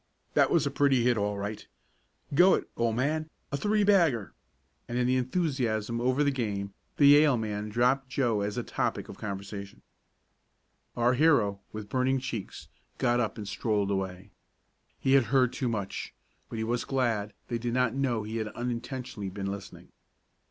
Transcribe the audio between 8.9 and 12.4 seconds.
of conversation. Our hero, with burning